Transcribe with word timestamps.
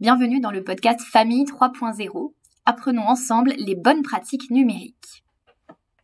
Bienvenue 0.00 0.40
dans 0.40 0.50
le 0.50 0.64
podcast 0.64 1.02
Famille 1.02 1.44
3.0. 1.44 2.32
Apprenons 2.64 3.02
ensemble 3.02 3.52
les 3.58 3.74
bonnes 3.74 4.00
pratiques 4.00 4.50
numériques. 4.50 5.22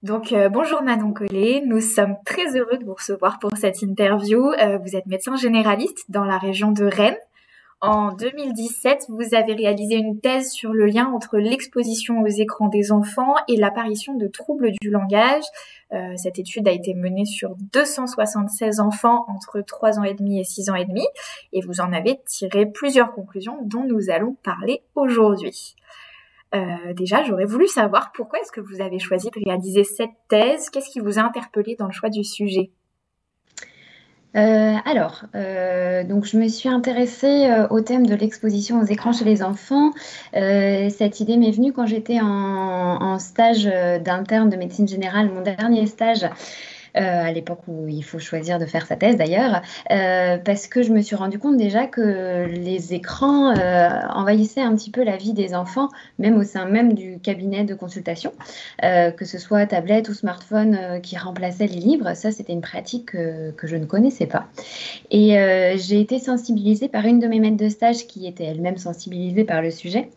Donc 0.02 0.32
euh, 0.32 0.50
bonjour 0.50 0.82
Manon 0.82 1.14
Collet, 1.14 1.62
nous 1.64 1.80
sommes 1.80 2.16
très 2.26 2.58
heureux 2.58 2.76
de 2.76 2.84
vous 2.84 2.92
recevoir 2.92 3.38
pour 3.38 3.56
cette 3.56 3.80
interview. 3.80 4.52
Euh, 4.52 4.76
vous 4.76 4.96
êtes 4.96 5.06
médecin 5.06 5.34
généraliste 5.36 6.04
dans 6.10 6.26
la 6.26 6.36
région 6.36 6.72
de 6.72 6.84
Rennes. 6.84 7.16
En 7.86 8.12
2017, 8.12 9.06
vous 9.10 9.36
avez 9.36 9.54
réalisé 9.54 9.94
une 9.94 10.18
thèse 10.18 10.50
sur 10.50 10.72
le 10.72 10.86
lien 10.86 11.06
entre 11.06 11.38
l'exposition 11.38 12.20
aux 12.20 12.26
écrans 12.26 12.66
des 12.66 12.90
enfants 12.90 13.34
et 13.46 13.56
l'apparition 13.56 14.14
de 14.14 14.26
troubles 14.26 14.72
du 14.80 14.90
langage. 14.90 15.44
Euh, 15.92 16.14
cette 16.16 16.40
étude 16.40 16.66
a 16.66 16.72
été 16.72 16.94
menée 16.94 17.26
sur 17.26 17.54
276 17.72 18.80
enfants 18.80 19.24
entre 19.28 19.60
3 19.60 20.00
ans 20.00 20.02
et 20.02 20.14
demi 20.14 20.40
et 20.40 20.44
6 20.44 20.68
ans 20.70 20.74
et 20.74 20.84
demi 20.84 21.06
et 21.52 21.60
vous 21.60 21.80
en 21.80 21.92
avez 21.92 22.18
tiré 22.26 22.66
plusieurs 22.66 23.12
conclusions 23.12 23.58
dont 23.62 23.84
nous 23.84 24.10
allons 24.10 24.34
parler 24.42 24.82
aujourd'hui. 24.96 25.76
Euh, 26.56 26.92
déjà, 26.92 27.22
j'aurais 27.22 27.44
voulu 27.44 27.68
savoir 27.68 28.10
pourquoi 28.10 28.40
est-ce 28.40 28.50
que 28.50 28.60
vous 28.60 28.80
avez 28.80 28.98
choisi 28.98 29.30
de 29.30 29.44
réaliser 29.44 29.84
cette 29.84 30.10
thèse 30.28 30.70
Qu'est-ce 30.70 30.90
qui 30.90 30.98
vous 30.98 31.20
a 31.20 31.22
interpellé 31.22 31.76
dans 31.78 31.86
le 31.86 31.92
choix 31.92 32.10
du 32.10 32.24
sujet? 32.24 32.72
Euh, 34.34 34.74
alors, 34.84 35.22
euh, 35.34 36.04
donc 36.04 36.24
je 36.26 36.36
me 36.36 36.48
suis 36.48 36.68
intéressée 36.68 37.46
euh, 37.46 37.68
au 37.68 37.80
thème 37.80 38.06
de 38.06 38.14
l'exposition 38.14 38.80
aux 38.80 38.84
écrans 38.84 39.12
chez 39.12 39.24
les 39.24 39.42
enfants. 39.42 39.92
cette 40.32 41.20
idée 41.20 41.36
m'est 41.36 41.52
venue 41.52 41.72
quand 41.72 41.86
j'étais 41.86 42.20
en, 42.20 42.26
en, 42.26 43.18
stage 43.18 43.64
d'interne 43.64 44.50
de 44.50 44.56
médecine 44.56 44.86
générale, 44.86 45.30
mon 45.30 45.40
dernier 45.40 45.86
stage. 45.86 46.26
Euh, 46.96 47.24
à 47.24 47.30
l'époque 47.30 47.60
où 47.68 47.88
il 47.88 48.02
faut 48.02 48.18
choisir 48.18 48.58
de 48.58 48.64
faire 48.64 48.86
sa 48.86 48.96
thèse 48.96 49.16
d'ailleurs, 49.16 49.60
euh, 49.90 50.38
parce 50.38 50.66
que 50.66 50.82
je 50.82 50.92
me 50.92 51.02
suis 51.02 51.14
rendu 51.14 51.38
compte 51.38 51.58
déjà 51.58 51.86
que 51.86 52.46
les 52.46 52.94
écrans 52.94 53.54
euh, 53.54 53.88
envahissaient 54.08 54.62
un 54.62 54.74
petit 54.74 54.90
peu 54.90 55.04
la 55.04 55.18
vie 55.18 55.34
des 55.34 55.54
enfants, 55.54 55.90
même 56.18 56.38
au 56.38 56.42
sein 56.42 56.64
même 56.64 56.94
du 56.94 57.18
cabinet 57.18 57.64
de 57.64 57.74
consultation, 57.74 58.32
que 58.82 59.24
ce 59.24 59.38
soit 59.38 59.66
tablette 59.66 60.08
ou 60.08 60.14
smartphone 60.14 61.00
qui 61.02 61.16
remplaçaient 61.16 61.66
les 61.66 61.80
livres. 61.80 62.14
Ça, 62.14 62.30
c'était 62.30 62.52
une 62.52 62.60
pratique 62.60 63.12
que, 63.12 63.50
que, 63.50 63.66
je 63.66 63.76
ne 63.76 63.84
connaissais 63.84 64.26
pas. 64.26 64.46
Et 65.10 65.36
j'ai 65.76 66.00
été 66.00 66.18
sensibilisée 66.18 66.88
par 66.88 67.04
une 67.04 67.18
de 67.18 67.26
mes 67.26 67.40
maîtres 67.40 67.56
de 67.56 67.68
stage 67.68 68.06
qui 68.06 68.26
était 68.26 68.44
elle-même 68.44 68.78
sensibilisée 68.78 69.44
par 69.44 69.62
le 69.62 69.70
sujet 69.70 70.08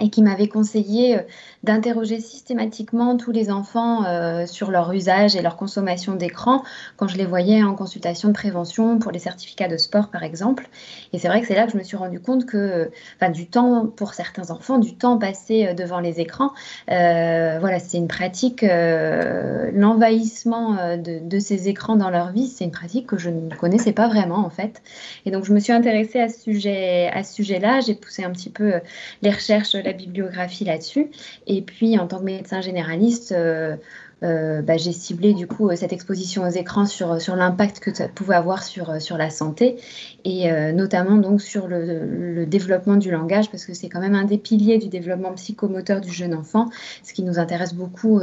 et 0.00 0.08
qui 0.08 0.22
m'avait 0.22 0.48
conseillé 0.48 1.18
euh, 1.18 1.22
d'interroger 1.64 2.18
systématiquement 2.20 3.18
tous 3.18 3.30
les 3.30 3.50
enfants 3.50 4.04
euh, 4.04 4.46
sur 4.46 4.70
leur 4.70 4.90
usage 4.92 5.36
et 5.36 5.42
leur 5.42 5.56
consommation 5.56 6.14
d'écran 6.14 6.62
quand 6.96 7.08
je 7.08 7.18
les 7.18 7.26
voyais 7.26 7.62
en 7.62 7.74
consultation 7.74 8.28
de 8.28 8.32
prévention 8.32 8.98
pour 8.98 9.12
les 9.12 9.18
certificats 9.18 9.68
de 9.68 9.76
sport 9.76 10.08
par 10.08 10.22
exemple. 10.22 10.66
Et 11.12 11.18
c'est 11.18 11.28
vrai 11.28 11.42
que 11.42 11.46
c'est 11.46 11.54
là 11.54 11.66
que 11.66 11.72
je 11.72 11.76
me 11.76 11.82
suis 11.82 11.98
rendu 11.98 12.20
compte 12.20 12.46
que, 12.46 12.90
enfin, 13.20 13.30
du 13.30 13.46
temps 13.46 13.86
pour 13.86 14.14
certains 14.14 14.50
enfants, 14.50 14.78
du 14.78 14.96
temps 14.96 15.18
passé 15.18 15.66
euh, 15.66 15.74
devant 15.74 16.00
les 16.00 16.20
écrans, 16.20 16.52
voilà, 16.88 17.78
c'est 17.78 17.98
une 17.98 18.08
pratique, 18.08 18.62
l'envahissement 18.62 20.96
de, 20.96 21.38
ces 21.38 21.68
écrans 21.68 21.96
dans 21.96 22.10
leur 22.10 22.32
vie, 22.32 22.46
c'est 22.46 22.64
une 22.64 22.70
pratique 22.70 23.06
que 23.06 23.18
je 23.18 23.30
ne 23.30 23.54
connaissais 23.54 23.92
pas 23.92 24.08
vraiment 24.08 24.44
en 24.44 24.50
fait. 24.50 24.82
Et 25.26 25.30
donc 25.30 25.44
je 25.44 25.52
me 25.52 25.60
suis 25.60 25.72
intéressée 25.72 26.20
à 26.20 26.28
ce 26.28 26.40
sujet, 26.40 27.10
à 27.12 27.22
ce 27.24 27.34
sujet-là, 27.34 27.80
j'ai 27.80 27.94
poussé 27.94 28.24
un 28.24 28.30
petit 28.30 28.50
peu 28.50 28.74
les 29.22 29.30
recherches 29.30 29.74
la 29.84 29.92
bibliographie 29.92 30.64
là-dessus. 30.64 31.10
Et 31.46 31.62
puis, 31.62 31.98
en 31.98 32.06
tant 32.06 32.18
que 32.18 32.24
médecin 32.24 32.60
généraliste, 32.60 33.32
euh, 33.32 33.76
euh, 34.22 34.62
bah, 34.62 34.76
j'ai 34.76 34.92
ciblé 34.92 35.34
du 35.34 35.48
coup 35.48 35.68
cette 35.74 35.92
exposition 35.92 36.44
aux 36.44 36.50
écrans 36.50 36.86
sur, 36.86 37.16
l'impact 37.34 37.80
que 37.80 37.92
ça 37.92 38.06
pouvait 38.06 38.36
avoir 38.36 38.62
sur, 38.62 38.92
la 39.16 39.30
santé 39.30 39.76
et 40.24 40.52
euh, 40.52 40.70
notamment 40.70 41.16
donc 41.16 41.42
sur 41.42 41.66
le, 41.66 42.46
développement 42.46 42.94
du 42.94 43.10
langage 43.10 43.50
parce 43.50 43.64
que 43.64 43.74
c'est 43.74 43.88
quand 43.88 44.00
même 44.00 44.14
un 44.14 44.24
des 44.24 44.38
piliers 44.38 44.78
du 44.78 44.88
développement 44.88 45.32
psychomoteur 45.32 46.00
du 46.00 46.10
jeune 46.10 46.34
enfant, 46.34 46.70
ce 47.02 47.12
qui 47.12 47.24
nous 47.24 47.40
intéresse 47.40 47.74
beaucoup 47.74 48.20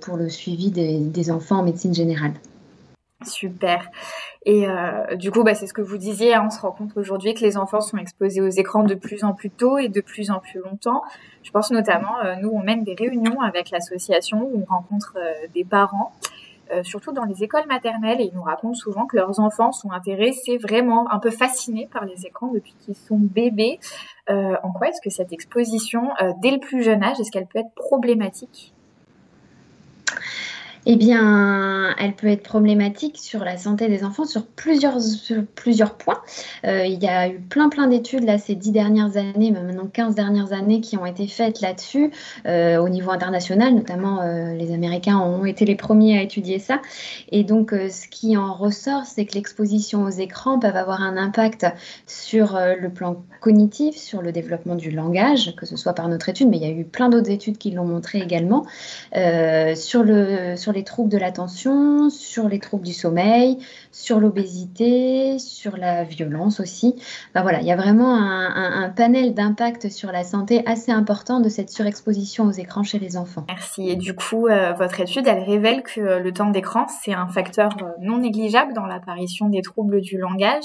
pour 0.00 0.16
le 0.16 0.28
suivi 0.28 0.70
des 0.72 1.30
enfants 1.30 1.60
en 1.60 1.62
médecine 1.62 1.94
générale. 1.94 2.32
Super. 3.24 3.90
Et 4.44 4.68
euh, 4.68 5.16
du 5.16 5.30
coup, 5.30 5.42
bah, 5.42 5.54
c'est 5.54 5.66
ce 5.66 5.72
que 5.72 5.80
vous 5.80 5.96
disiez, 5.96 6.34
hein, 6.34 6.44
on 6.46 6.50
se 6.50 6.60
rend 6.60 6.70
compte 6.70 6.96
aujourd'hui 6.96 7.32
que 7.32 7.40
les 7.40 7.56
enfants 7.56 7.80
sont 7.80 7.96
exposés 7.96 8.42
aux 8.42 8.48
écrans 8.48 8.84
de 8.84 8.94
plus 8.94 9.24
en 9.24 9.32
plus 9.32 9.50
tôt 9.50 9.78
et 9.78 9.88
de 9.88 10.00
plus 10.02 10.30
en 10.30 10.38
plus 10.38 10.60
longtemps. 10.60 11.02
Je 11.42 11.50
pense 11.50 11.70
notamment, 11.70 12.18
euh, 12.24 12.34
nous, 12.42 12.50
on 12.50 12.62
mène 12.62 12.84
des 12.84 12.94
réunions 12.94 13.40
avec 13.40 13.70
l'association 13.70 14.42
où 14.42 14.62
on 14.62 14.64
rencontre 14.66 15.16
euh, 15.16 15.46
des 15.54 15.64
parents, 15.64 16.12
surtout 16.82 17.12
dans 17.12 17.22
les 17.22 17.44
écoles 17.44 17.66
maternelles, 17.68 18.20
et 18.20 18.24
ils 18.24 18.34
nous 18.34 18.42
racontent 18.42 18.74
souvent 18.74 19.06
que 19.06 19.16
leurs 19.16 19.38
enfants 19.38 19.70
sont 19.70 19.92
intéressés, 19.92 20.58
vraiment 20.58 21.08
un 21.12 21.20
peu 21.20 21.30
fascinés 21.30 21.88
par 21.92 22.04
les 22.04 22.26
écrans 22.26 22.48
depuis 22.48 22.74
qu'ils 22.80 22.96
sont 22.96 23.18
bébés. 23.18 23.78
en 24.28 24.72
quoi 24.72 24.88
est-ce 24.88 25.00
que 25.00 25.08
cette 25.08 25.32
exposition, 25.32 26.08
dès 26.42 26.50
le 26.50 26.58
plus 26.58 26.82
jeune 26.82 27.04
âge, 27.04 27.20
est-ce 27.20 27.30
qu'elle 27.30 27.46
peut 27.46 27.60
être 27.60 27.72
problématique? 27.76 28.74
Eh 30.88 30.94
bien, 30.94 31.94
elle 31.98 32.14
peut 32.14 32.28
être 32.28 32.44
problématique 32.44 33.18
sur 33.18 33.44
la 33.44 33.56
santé 33.56 33.88
des 33.88 34.04
enfants 34.04 34.24
sur 34.24 34.46
plusieurs, 34.46 34.98
plusieurs 35.56 35.94
points. 35.94 36.22
Euh, 36.64 36.86
il 36.86 37.02
y 37.02 37.08
a 37.08 37.28
eu 37.28 37.40
plein, 37.40 37.68
plein 37.68 37.88
d'études 37.88 38.22
là 38.22 38.38
ces 38.38 38.54
dix 38.54 38.70
dernières 38.70 39.16
années, 39.16 39.50
maintenant 39.50 39.86
15 39.92 40.14
dernières 40.14 40.52
années 40.52 40.80
qui 40.80 40.96
ont 40.96 41.04
été 41.04 41.26
faites 41.26 41.60
là-dessus 41.60 42.12
euh, 42.46 42.78
au 42.78 42.88
niveau 42.88 43.10
international, 43.10 43.74
notamment 43.74 44.22
euh, 44.22 44.54
les 44.54 44.72
Américains 44.72 45.18
ont 45.18 45.44
été 45.44 45.64
les 45.64 45.74
premiers 45.74 46.18
à 46.18 46.22
étudier 46.22 46.60
ça. 46.60 46.80
Et 47.32 47.42
donc, 47.42 47.70
ce 47.72 48.06
qui 48.08 48.36
en 48.36 48.54
ressort, 48.54 49.06
c'est 49.06 49.26
que 49.26 49.34
l'exposition 49.34 50.04
aux 50.04 50.10
écrans 50.10 50.60
peut 50.60 50.68
avoir 50.68 51.02
un 51.02 51.16
impact 51.16 51.66
sur 52.06 52.56
le 52.80 52.88
plan 52.90 53.24
cognitif, 53.40 53.96
sur 53.96 54.22
le 54.22 54.30
développement 54.30 54.76
du 54.76 54.92
langage, 54.92 55.56
que 55.56 55.66
ce 55.66 55.76
soit 55.76 55.94
par 55.94 56.08
notre 56.08 56.28
étude, 56.28 56.48
mais 56.48 56.58
il 56.58 56.62
y 56.62 56.66
a 56.66 56.70
eu 56.70 56.84
plein 56.84 57.08
d'autres 57.08 57.30
études 57.30 57.58
qui 57.58 57.72
l'ont 57.72 57.84
montré 57.84 58.18
également, 58.18 58.64
sur 59.74 60.04
le 60.04 60.54
sur 60.56 60.72
les 60.76 60.84
troubles 60.84 61.10
de 61.10 61.16
l'attention, 61.16 62.10
sur 62.10 62.48
les 62.48 62.58
troubles 62.58 62.84
du 62.84 62.92
sommeil, 62.92 63.58
sur 63.92 64.20
l'obésité, 64.20 65.38
sur 65.38 65.76
la 65.78 66.04
violence 66.04 66.60
aussi. 66.60 66.94
voilà, 67.34 67.60
il 67.62 67.66
y 67.66 67.72
a 67.72 67.76
vraiment 67.76 68.14
un, 68.14 68.90
panel 68.90 69.34
d'impact 69.34 69.88
sur 69.90 70.12
la 70.12 70.22
santé 70.22 70.62
assez 70.66 70.92
important 70.92 71.40
de 71.40 71.48
cette 71.48 71.70
surexposition 71.70 72.44
aux 72.44 72.52
écrans 72.52 72.82
chez 72.82 72.98
les 72.98 73.16
enfants. 73.16 73.44
Merci. 73.48 73.88
Et 73.88 73.96
du 73.96 74.14
coup, 74.14 74.46
euh, 74.46 74.72
votre 74.74 75.00
étude, 75.00 75.26
elle 75.26 75.42
révèle 75.42 75.82
que 75.82 76.00
le 76.00 76.32
temps 76.32 76.50
d'écran, 76.50 76.86
c'est 77.02 77.12
un 77.12 77.26
facteur 77.26 77.70
euh, 77.82 77.86
non 78.00 78.18
négligeable 78.18 78.74
dans 78.74 78.86
l'apparition 78.86 79.48
des 79.48 79.62
troubles 79.62 80.00
du 80.02 80.18
langage. 80.18 80.64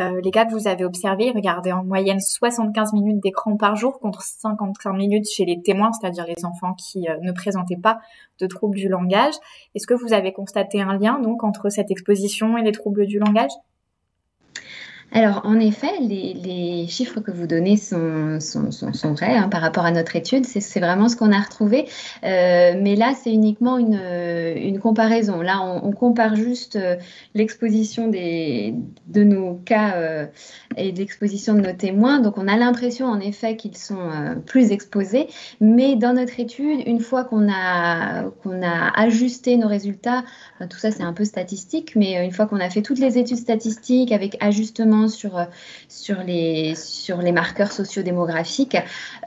Les 0.00 0.30
cas 0.30 0.44
que 0.44 0.52
vous 0.52 0.66
avez 0.66 0.84
observés, 0.84 1.30
regardez 1.30 1.72
en 1.72 1.84
moyenne 1.84 2.20
75 2.20 2.92
minutes 2.94 3.22
d'écran 3.22 3.56
par 3.56 3.76
jour 3.76 4.00
contre 4.00 4.22
55 4.22 4.92
minutes 4.92 5.26
chez 5.30 5.44
les 5.44 5.62
témoins, 5.62 5.92
c'est-à-dire 5.92 6.26
les 6.26 6.44
enfants 6.44 6.74
qui 6.74 7.06
ne 7.22 7.32
présentaient 7.32 7.80
pas 7.80 7.98
de 8.40 8.46
troubles 8.46 8.76
du 8.76 8.88
langage. 8.88 9.34
Est-ce 9.74 9.86
que 9.86 9.94
vous 9.94 10.12
avez 10.12 10.32
constaté 10.32 10.80
un 10.80 10.98
lien 10.98 11.20
donc 11.20 11.44
entre 11.44 11.68
cette 11.68 11.90
exposition 11.90 12.58
et 12.58 12.62
les 12.62 12.72
troubles 12.72 13.06
du 13.06 13.18
langage? 13.18 13.52
Alors, 15.14 15.42
en 15.44 15.60
effet, 15.60 15.92
les, 16.00 16.86
chiffres 16.88 17.20
que 17.20 17.30
vous 17.30 17.46
donnez 17.46 17.76
sont, 17.76 18.40
sont, 18.40 19.12
vrais 19.12 19.36
hein, 19.36 19.48
par 19.48 19.60
rapport 19.60 19.84
à 19.84 19.92
notre 19.92 20.16
étude. 20.16 20.44
C'est 20.44 20.80
vraiment 20.80 21.08
ce 21.08 21.16
qu'on 21.16 21.30
a 21.30 21.40
retrouvé. 21.40 21.86
Euh, 22.24 22.74
mais 22.80 22.96
là, 22.96 23.12
c'est 23.14 23.32
uniquement 23.32 23.78
une, 23.78 24.80
comparaison. 24.80 25.40
Là, 25.40 25.62
on, 25.62 25.92
compare 25.92 26.34
juste 26.34 26.74
euh, 26.74 26.96
l'exposition 27.34 28.08
de 28.08 29.22
nos 29.22 29.54
cas 29.54 29.94
euh, 29.94 30.26
et 30.76 30.90
l'exposition 30.90 31.54
de 31.54 31.60
nos 31.60 31.72
témoins. 31.72 32.18
Donc, 32.18 32.36
on 32.36 32.48
a 32.48 32.56
l'impression, 32.56 33.06
en 33.06 33.20
effet, 33.20 33.56
qu'ils 33.56 33.76
sont 33.76 34.10
plus 34.46 34.72
exposés. 34.72 35.28
Mais 35.60 35.94
dans 35.94 36.14
notre 36.14 36.40
étude, 36.40 36.80
une 36.86 37.00
fois 37.00 37.22
qu'on 37.22 37.48
a, 37.48 38.24
qu'on 38.42 38.62
a 38.62 39.00
ajusté 39.00 39.56
nos 39.56 39.68
résultats, 39.68 40.24
tout 40.68 40.78
ça, 40.78 40.90
c'est 40.90 41.04
un 41.04 41.12
peu 41.12 41.24
statistique, 41.24 41.94
mais 41.94 42.24
une 42.24 42.32
fois 42.32 42.46
qu'on 42.46 42.60
a 42.60 42.68
fait 42.68 42.82
toutes 42.82 42.98
les 42.98 43.16
études 43.16 43.38
statistiques 43.38 44.10
avec 44.10 44.36
ajustement 44.40 45.03
sur, 45.08 45.38
euh, 45.38 45.44
sur 45.88 46.22
les 46.22 47.32
marqueurs 47.32 47.72
sociodémographiques, 47.72 48.76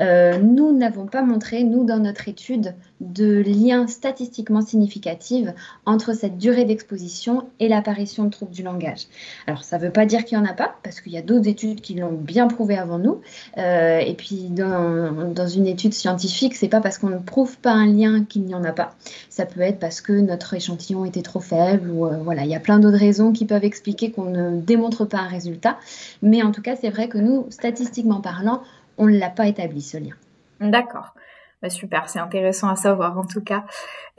euh, 0.01 0.37
nous 0.37 0.75
n'avons 0.77 1.05
pas 1.05 1.21
montré, 1.21 1.63
nous, 1.63 1.85
dans 1.85 1.99
notre 1.99 2.27
étude, 2.27 2.75
de 2.99 3.41
lien 3.41 3.87
statistiquement 3.87 4.61
significatif 4.61 5.49
entre 5.85 6.13
cette 6.13 6.37
durée 6.37 6.65
d'exposition 6.65 7.47
et 7.59 7.67
l'apparition 7.67 8.23
de 8.25 8.29
troubles 8.29 8.51
du 8.51 8.63
langage. 8.63 9.07
Alors, 9.45 9.63
ça 9.63 9.77
ne 9.77 9.83
veut 9.83 9.91
pas 9.91 10.05
dire 10.05 10.25
qu'il 10.25 10.37
n'y 10.37 10.43
en 10.43 10.49
a 10.49 10.53
pas, 10.53 10.75
parce 10.83 11.01
qu'il 11.01 11.11
y 11.11 11.17
a 11.17 11.21
d'autres 11.21 11.47
études 11.47 11.81
qui 11.81 11.93
l'ont 11.95 12.11
bien 12.11 12.47
prouvé 12.47 12.77
avant 12.77 12.97
nous. 12.97 13.21
Euh, 13.57 13.99
et 13.99 14.13
puis, 14.13 14.49
dans, 14.49 15.47
une 15.47 15.67
étude 15.67 15.93
scientifique, 15.93 16.55
c'est 16.55 16.67
pas 16.67 16.81
parce 16.81 16.97
qu'on 16.97 17.09
ne 17.09 17.19
prouve 17.19 17.57
pas 17.57 17.71
un 17.71 17.85
lien 17.85 18.23
qu'il 18.23 18.43
n'y 18.43 18.55
en 18.55 18.63
a 18.63 18.71
pas. 18.71 18.95
Ça 19.29 19.45
peut 19.45 19.61
être 19.61 19.79
parce 19.79 20.01
que 20.01 20.13
notre 20.13 20.53
échantillon 20.53 21.05
était 21.05 21.21
trop 21.21 21.39
faible, 21.39 21.89
ou 21.89 22.07
voilà, 22.23 22.43
il 22.43 22.49
y 22.49 22.55
a 22.55 22.59
plein 22.59 22.79
d'autres 22.79 22.97
raisons 22.97 23.31
qui 23.31 23.45
peuvent 23.45 23.63
expliquer 23.63 24.11
qu'on 24.11 24.25
ne 24.25 24.59
démontre 24.59 25.05
pas 25.05 25.19
un 25.19 25.27
résultat. 25.27 25.77
Mais 26.21 26.41
en 26.41 26.51
tout 26.51 26.61
cas, 26.61 26.75
c'est 26.75 26.89
vrai 26.89 27.07
que 27.07 27.17
nous, 27.17 27.45
statistiquement 27.49 28.21
parlant, 28.21 28.61
on 28.97 29.05
ne 29.05 29.17
l'a 29.17 29.29
pas 29.29 29.47
établi 29.47 29.81
ce 29.81 29.97
lien. 29.97 30.15
D'accord. 30.59 31.13
Bah, 31.61 31.71
super, 31.71 32.07
c'est 32.07 32.19
intéressant 32.19 32.69
à 32.69 32.75
savoir 32.75 33.17
en 33.17 33.25
tout 33.25 33.41
cas. 33.41 33.65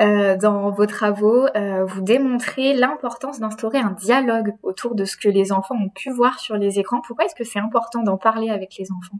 Euh, 0.01 0.37
dans 0.37 0.71
vos 0.71 0.87
travaux, 0.87 1.47
euh, 1.55 1.85
vous 1.85 2.01
démontrez 2.01 2.75
l'importance 2.75 3.39
d'instaurer 3.39 3.79
un 3.79 3.93
dialogue 3.93 4.55
autour 4.63 4.97
de 4.97 5.05
ce 5.05 5.17
que 5.17 5.29
les 5.29 5.53
enfants 5.53 5.77
ont 5.77 5.89
pu 5.89 6.11
voir 6.11 6.41
sur 6.41 6.57
les 6.57 6.81
écrans. 6.81 7.01
Pourquoi 7.01 7.27
est-ce 7.27 7.37
que 7.37 7.45
c'est 7.45 7.61
important 7.61 8.03
d'en 8.03 8.17
parler 8.19 8.51
avec 8.51 8.77
les 8.77 8.91
enfants? 8.91 9.19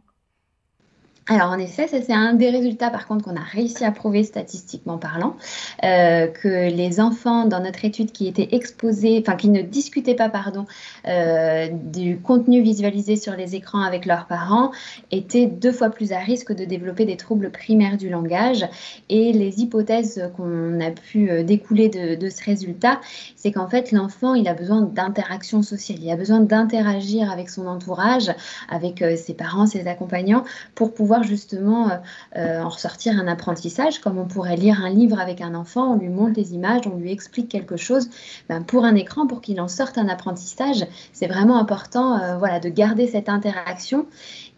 Alors 1.31 1.51
en 1.51 1.59
effet, 1.59 1.87
ça 1.87 1.97
c'est 2.01 2.11
un 2.11 2.33
des 2.33 2.49
résultats 2.49 2.89
par 2.89 3.05
contre 3.07 3.23
qu'on 3.23 3.35
a 3.35 3.43
réussi 3.43 3.85
à 3.85 3.91
prouver 3.91 4.23
statistiquement 4.23 4.97
parlant, 4.97 5.37
euh, 5.83 6.25
que 6.25 6.71
les 6.71 6.99
enfants 6.99 7.45
dans 7.45 7.59
notre 7.59 7.85
étude 7.85 8.11
qui 8.11 8.27
étaient 8.27 8.49
exposés, 8.53 9.19
enfin 9.21 9.35
qui 9.35 9.49
ne 9.49 9.61
discutaient 9.61 10.15
pas 10.15 10.29
pardon, 10.29 10.65
euh, 11.07 11.67
du 11.71 12.17
contenu 12.17 12.63
visualisé 12.63 13.15
sur 13.15 13.33
les 13.33 13.53
écrans 13.53 13.83
avec 13.83 14.07
leurs 14.07 14.25
parents 14.25 14.71
étaient 15.11 15.45
deux 15.45 15.71
fois 15.71 15.91
plus 15.91 16.13
à 16.13 16.17
risque 16.17 16.51
de 16.51 16.65
développer 16.65 17.05
des 17.05 17.15
troubles 17.15 17.51
primaires 17.51 17.97
du 17.97 18.09
langage. 18.09 18.67
Et 19.09 19.31
les 19.31 19.61
hypothèses 19.61 20.31
qu'on 20.35 20.81
a 20.81 20.89
pu 20.89 21.29
euh, 21.29 21.43
découler 21.43 21.89
de, 21.89 22.15
de 22.15 22.29
ce 22.29 22.43
résultat, 22.43 22.99
c'est 23.35 23.51
qu'en 23.51 23.67
fait 23.67 23.91
l'enfant 23.91 24.33
il 24.33 24.47
a 24.47 24.55
besoin 24.55 24.81
d'interaction 24.81 25.61
sociale, 25.61 25.99
il 26.01 26.09
a 26.09 26.15
besoin 26.15 26.39
d'interagir 26.39 27.31
avec 27.31 27.51
son 27.51 27.67
entourage, 27.67 28.33
avec 28.67 29.03
ses 29.15 29.35
parents, 29.35 29.67
ses 29.67 29.87
accompagnants 29.87 30.43
pour 30.73 30.95
pouvoir 30.95 31.18
justement 31.23 31.89
euh, 31.89 31.95
euh, 32.37 32.61
en 32.61 32.69
ressortir 32.69 33.17
un 33.19 33.27
apprentissage, 33.27 33.99
comme 33.99 34.17
on 34.17 34.25
pourrait 34.25 34.55
lire 34.55 34.83
un 34.83 34.89
livre 34.89 35.19
avec 35.19 35.41
un 35.41 35.55
enfant, 35.55 35.93
on 35.93 35.97
lui 35.97 36.09
montre 36.09 36.33
des 36.33 36.53
images, 36.53 36.87
on 36.87 36.97
lui 36.97 37.11
explique 37.11 37.49
quelque 37.49 37.77
chose. 37.77 38.09
Ben, 38.49 38.63
pour 38.63 38.85
un 38.85 38.95
écran, 38.95 39.27
pour 39.27 39.41
qu'il 39.41 39.59
en 39.61 39.67
sorte 39.67 39.97
un 39.97 40.07
apprentissage, 40.07 40.85
c'est 41.13 41.27
vraiment 41.27 41.57
important 41.57 42.19
euh, 42.19 42.37
voilà, 42.37 42.59
de 42.59 42.69
garder 42.69 43.07
cette 43.07 43.29
interaction 43.29 44.05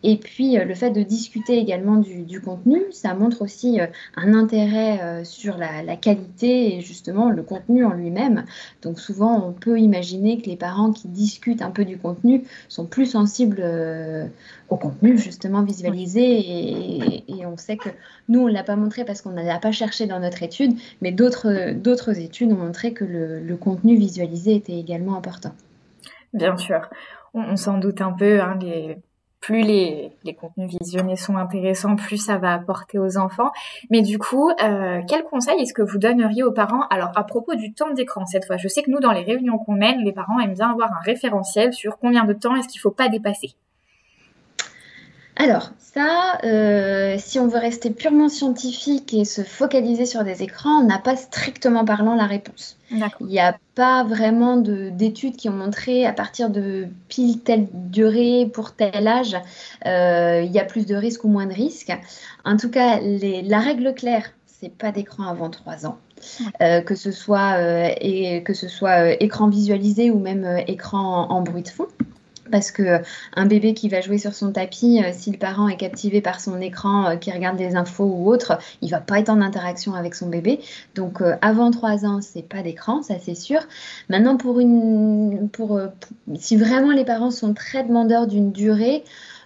et 0.03 0.17
puis 0.17 0.57
euh, 0.57 0.65
le 0.65 0.73
fait 0.73 0.91
de 0.91 1.01
discuter 1.03 1.57
également 1.57 1.97
du, 1.97 2.41
contenu, 2.41 2.81
ça 2.91 3.13
montre 3.13 3.41
aussi 3.41 3.79
euh, 3.79 3.87
un 4.15 4.33
intérêt 4.33 5.01
euh, 5.01 5.23
sur 5.23 5.57
la, 5.57 5.95
qualité 5.95 6.75
et 6.75 6.81
justement 6.81 7.29
le 7.29 7.43
contenu 7.43 7.85
en 7.85 7.91
lui-même. 7.91 8.45
Donc 8.81 8.99
souvent 8.99 9.45
on 9.45 9.51
peut 9.51 9.79
imaginer 9.79 10.41
que 10.41 10.49
les 10.49 10.55
parents 10.55 10.91
qui 10.91 11.07
discutent 11.07 11.61
un 11.61 11.69
peu 11.69 11.85
du 11.85 11.97
contenu 11.97 12.43
sont 12.69 12.85
plus 12.85 13.05
sensibles 13.05 13.63
au 14.69 14.77
contenu 14.77 15.17
justement 15.17 15.61
visualisé 15.63 17.25
et, 17.27 17.45
on 17.45 17.57
sait 17.57 17.77
que 17.77 17.89
nous 18.29 18.39
on 18.39 18.47
ne 18.47 18.53
l'a 18.53 18.63
pas 18.63 18.75
montré 18.77 19.03
parce 19.03 19.21
qu'on 19.21 19.31
n'a 19.31 19.59
pas 19.59 19.71
cherché 19.71 20.07
dans 20.07 20.19
notre 20.19 20.41
étude, 20.41 20.73
mais 21.01 21.11
d'autres 21.11 22.19
études 22.19 22.51
ont 22.53 22.55
montré 22.55 22.93
que 22.93 23.03
le, 23.03 23.57
contenu 23.57 23.95
visualisé 23.95 24.55
était 24.55 24.77
également 24.77 25.15
important. 25.15 25.51
Bien 26.33 26.57
sûr, 26.57 26.89
on, 27.33 27.57
s'en 27.57 27.77
doute 27.77 28.01
un 28.01 28.13
peu. 28.13 28.41
Hein, 28.41 28.57
les 28.61 28.97
plus 29.41 29.61
les, 29.61 30.13
contenus 30.39 30.69
visionnés 30.79 31.15
sont 31.15 31.35
intéressants, 31.35 31.95
plus 31.95 32.17
ça 32.17 32.37
va 32.37 32.53
apporter 32.53 32.99
aux 32.99 33.17
enfants. 33.17 33.51
Mais 33.89 34.01
du 34.01 34.19
coup, 34.19 34.51
euh, 34.63 35.01
quel 35.07 35.23
conseil 35.23 35.59
est-ce 35.59 35.73
que 35.73 35.81
vous 35.81 35.97
donneriez 35.97 36.43
aux 36.43 36.51
parents? 36.51 36.87
Alors, 36.89 37.09
à 37.15 37.23
propos 37.23 37.55
du 37.55 37.73
temps 37.73 37.91
d'écran, 37.91 38.25
cette 38.25 38.45
fois, 38.45 38.57
je 38.57 38.67
sais 38.67 38.83
que 38.83 38.91
nous, 38.91 38.99
dans 38.99 39.11
les 39.11 39.23
réunions 39.23 39.57
qu'on 39.57 39.73
mène, 39.73 40.03
les 40.03 40.13
parents 40.13 40.39
aiment 40.39 40.53
bien 40.53 40.71
avoir 40.71 40.91
un 40.93 41.01
référentiel 41.03 41.73
sur 41.73 41.97
combien 41.97 42.23
de 42.23 42.33
temps 42.33 42.55
est-ce 42.55 42.67
qu'il 42.67 42.79
ne 42.79 42.83
faut 42.83 42.91
pas 42.91 43.09
dépasser. 43.09 43.55
Alors, 45.37 45.71
ça, 45.79 46.39
euh, 46.43 47.15
si 47.17 47.39
on 47.39 47.47
veut 47.47 47.59
rester 47.59 47.89
purement 47.89 48.29
scientifique 48.29 49.13
et 49.13 49.25
se 49.25 49.41
focaliser 49.41 50.05
sur 50.05 50.23
des 50.23 50.43
écrans, 50.43 50.81
on 50.81 50.83
n'a 50.85 50.99
pas 50.99 51.15
strictement 51.15 51.85
parlant 51.85 52.15
la 52.15 52.25
réponse. 52.25 52.77
Il 52.91 53.27
n'y 53.27 53.39
a 53.39 53.57
pas 53.75 54.03
vraiment 54.03 54.57
d'études 54.57 55.37
qui 55.37 55.49
ont 55.49 55.53
montré 55.53 56.05
à 56.05 56.11
partir 56.11 56.49
de 56.49 56.87
pile 57.07 57.39
telle 57.39 57.67
durée 57.73 58.49
pour 58.53 58.73
tel 58.73 59.07
âge, 59.07 59.37
euh, 59.85 60.41
il 60.45 60.51
y 60.51 60.59
a 60.59 60.65
plus 60.65 60.85
de 60.85 60.95
risques 60.95 61.23
ou 61.23 61.29
moins 61.29 61.45
de 61.45 61.53
risques. 61.53 61.93
En 62.43 62.57
tout 62.57 62.69
cas, 62.69 62.99
la 63.01 63.59
règle 63.59 63.93
claire, 63.93 64.31
c'est 64.45 64.71
pas 64.73 64.91
d'écran 64.91 65.23
avant 65.27 65.49
3 65.49 65.85
ans. 65.85 65.97
Euh, 66.61 66.81
que 66.81 66.93
ce 66.93 67.11
soit, 67.11 67.57
et, 67.99 68.43
que 68.43 68.53
ce 68.53 68.67
soit 68.67 69.21
écran 69.23 69.49
visualisé 69.49 70.11
ou 70.11 70.19
même 70.19 70.61
écran 70.67 71.27
en 71.29 71.41
bruit 71.41 71.63
de 71.63 71.69
fond 71.69 71.87
parce 72.51 72.71
que 72.71 73.01
un 73.35 73.45
bébé 73.45 73.73
qui 73.73 73.89
va 73.89 74.01
jouer 74.01 74.17
sur 74.17 74.33
son 74.33 74.51
tapis, 74.51 75.01
euh, 75.03 75.09
si 75.13 75.31
le 75.31 75.37
parent 75.37 75.67
est 75.67 75.77
captivé 75.77 76.21
par 76.21 76.39
son 76.39 76.59
écran, 76.61 77.07
euh, 77.07 77.15
qui 77.15 77.31
regarde 77.31 77.57
des 77.57 77.75
infos 77.75 78.05
ou 78.05 78.29
autre, 78.29 78.59
il 78.81 78.91
va 78.91 78.99
pas 78.99 79.19
être 79.19 79.29
en 79.29 79.41
interaction 79.41 79.95
avec 79.95 80.13
son 80.13 80.27
bébé. 80.27 80.59
Donc 80.95 81.21
euh, 81.21 81.35
avant 81.41 81.71
3 81.71 82.05
ans, 82.05 82.21
c'est 82.21 82.47
pas 82.47 82.61
d'écran, 82.61 83.01
ça 83.01 83.15
c'est 83.19 83.35
sûr. 83.35 83.61
Maintenant 84.09 84.37
pour 84.37 84.59
une 84.59 85.49
pour, 85.51 85.79
si 86.35 86.57
vraiment 86.57 86.91
les 86.91 87.05
parents 87.05 87.31
sont 87.31 87.53
très 87.53 87.83
demandeurs 87.83 88.27
d'une 88.27 88.51
durée, 88.51 89.03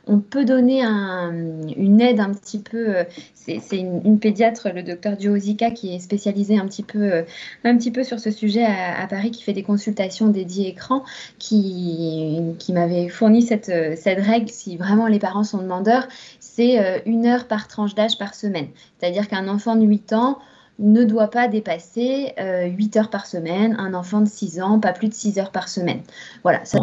on 0.08 0.20
peut 0.20 0.46
donner 0.46 0.84
une 0.84 2.02
aide 2.02 2.20
un 2.20 2.34
petit 2.34 2.60
peu. 2.60 2.98
Euh, 2.98 3.04
c'est 3.36 3.78
une, 3.78 4.20
pédiatre, 4.20 4.70
le 4.74 4.82
docteur 4.82 5.18
Duozika, 5.18 5.72
qui 5.72 5.94
est 5.94 6.00
spécialisé 6.00 6.58
un 6.58 6.66
petit 6.66 6.84
peu, 6.84 7.12
euh, 7.12 7.24
un 7.64 7.78
petit 7.78 7.92
peu 7.92 8.04
sur 8.04 8.20
ce 8.20 8.32
sujet 8.32 8.66
à, 8.66 9.06
Paris, 9.08 9.32
qui 9.32 9.44
fait 9.44 9.54
des 9.54 9.64
consultations 9.64 10.28
dédiées 10.28 10.70
écran, 10.70 11.04
qui, 11.38 12.40
qui 12.58 12.74
m'avait 12.74 13.08
fourni 13.08 13.44
cette, 13.44 13.72
cette 13.98 14.20
règle, 14.20 14.50
si 14.50 14.78
vraiment 14.78 15.08
les 15.08 15.20
parents 15.20 15.44
sont 15.44 15.60
demandeurs, 15.60 16.08
c'est 16.40 16.80
euh, 16.80 17.00
une 17.06 17.26
heure 17.26 17.48
par 17.48 17.68
tranche 17.68 17.96
d'âge 17.96 18.18
par 18.18 18.34
semaine. 18.34 18.68
C'est-à-dire 18.98 19.28
qu'un 19.28 19.48
enfant 19.48 19.76
de 19.76 19.86
8 19.86 20.14
ans, 20.14 20.40
ne 20.80 21.04
doit 21.04 21.30
pas 21.30 21.48
dépasser 21.48 22.34
8 22.38 22.38
euh, 22.40 23.00
heures 23.00 23.10
par 23.10 23.26
semaine. 23.26 23.76
Un 23.80 23.94
enfant 23.94 24.22
de 24.22 24.28
6 24.28 24.62
ans, 24.62 24.80
pas 24.80 24.92
plus 24.92 25.08
de 25.08 25.14
6 25.14 25.40
heures 25.40 25.52
par 25.52 25.70
semaine. 25.70 26.02
Voilà, 26.44 26.66
ça 26.66 26.80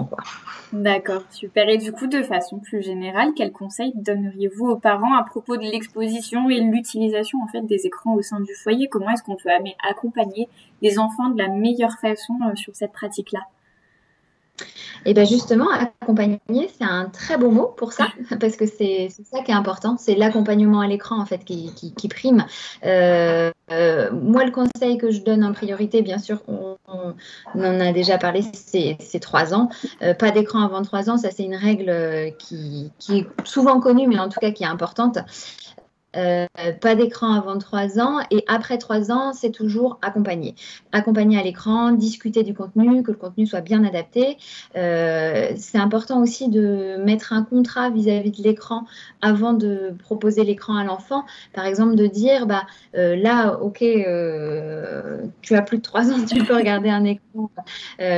D'accord, 0.73 1.23
super. 1.31 1.69
Et 1.69 1.77
du 1.77 1.93
coup, 1.93 2.07
de 2.07 2.23
façon 2.23 2.59
plus 2.59 2.83
générale, 2.83 3.33
quels 3.37 3.53
conseils 3.53 3.93
donneriez-vous 3.95 4.67
aux 4.67 4.79
parents 4.79 5.15
à 5.15 5.23
propos 5.23 5.57
de 5.59 5.65
l'exposition 5.65 6.49
et 6.49 6.61
l'utilisation 6.61 7.41
en 7.43 7.47
fait 7.49 7.63
des 7.63 7.87
écrans 7.87 8.15
au 8.15 8.23
sein 8.23 8.41
du 8.41 8.55
foyer? 8.55 8.89
Comment 8.89 9.11
est-ce 9.11 9.23
qu'on 9.23 9.37
peut 9.37 9.51
accompagner 9.89 10.49
les 10.81 10.99
enfants 10.99 11.29
de 11.29 11.39
la 11.39 11.49
meilleure 11.49 11.99
façon 12.01 12.35
euh, 12.47 12.55
sur 12.55 12.75
cette 12.75 12.93
pratique-là? 12.93 13.41
Et 15.05 15.15
bien 15.15 15.25
justement, 15.25 15.67
accompagner, 15.71 16.39
c'est 16.49 16.85
un 16.85 17.07
très 17.07 17.37
beau 17.37 17.51
mot 17.51 17.67
pour 17.77 17.93
ça, 17.93 18.09
parce 18.41 18.57
que 18.57 18.67
c'est 18.67 19.09
ça 19.09 19.43
qui 19.43 19.51
est 19.51 19.55
important, 19.55 19.97
c'est 19.99 20.15
l'accompagnement 20.15 20.81
à 20.81 20.87
l'écran 20.87 21.21
en 21.21 21.27
fait 21.27 21.45
qui, 21.45 22.09
prime. 22.09 22.45
Euh, 22.85 23.51
euh, 23.71 24.11
moi, 24.13 24.45
le 24.45 24.51
conseil 24.51 24.99
que 24.99 25.11
je 25.11 25.23
donne 25.23 25.45
en 25.45 25.53
priorité, 25.53 26.03
bien 26.03 26.19
sûr, 26.19 26.43
on, 26.47 26.77
en 27.55 27.81
a 27.81 27.93
déjà 27.93 28.19
parlé, 28.19 28.43
c'est 28.53 29.21
trois 29.21 29.55
ans. 29.55 29.69
Euh, 30.03 30.15
pas 30.15 30.31
d'écran 30.31 30.65
avant 30.65 30.83
trois 30.83 31.11
ans, 31.11 31.17
ça 31.17 31.31
c'est 31.31 31.45
une 31.45 31.57
règle 31.57 32.35
qui, 32.39 32.93
qui, 32.99 33.19
est 33.19 33.27
souvent 33.45 33.81
connue, 33.81 34.07
mais 34.07 34.19
en 34.19 34.29
tout 34.29 34.41
cas 34.41 34.51
qui 34.51 34.65
est 34.65 34.69
importante. 34.69 35.19
Euh, 36.17 36.47
pas 36.81 36.95
d'écran 36.95 37.33
avant 37.33 37.57
3 37.59 37.99
ans 37.99 38.19
et 38.31 38.45
après 38.47 38.77
3 38.79 39.11
ans, 39.11 39.33
c'est 39.33 39.51
toujours 39.51 39.99
accompagné. 40.03 40.55
Accompagné 40.93 41.39
à 41.39 41.43
l'écran, 41.43 41.93
discuter 41.93 42.43
du 42.43 42.55
contenu, 42.55 43.03
que 43.03 43.11
le 43.11 43.17
contenu 43.17 43.47
soit 43.47 43.63
bien 43.63 43.83
adapté. 43.85 44.37
Euh, 44.77 45.53
c'est 45.57 45.79
important 45.79 46.21
aussi 46.21 46.49
de 46.49 46.97
mettre 47.03 47.33
un 47.33 47.43
contrat 47.45 47.91
vis-à-vis 47.91 48.31
de 48.31 48.43
l'écran 48.43 48.85
avant 49.23 49.55
de 49.55 49.95
proposer 49.99 50.45
l'écran 50.45 50.77
à 50.77 50.85
l'enfant. 50.85 51.25
Par 51.55 51.65
exemple, 51.65 51.95
de 51.95 52.07
dire, 52.07 52.47
bah, 52.47 52.67
euh, 52.97 53.17
là, 53.17 53.59
ok, 53.61 53.79
tu 55.43 55.55
as 55.55 55.63
plus 55.63 55.79
de 55.79 55.83
3 55.83 56.11
ans, 56.11 56.25
tu 56.31 56.45
peux 56.45 56.55
regarder 56.57 56.91
un 56.91 57.05
écran 57.05 57.51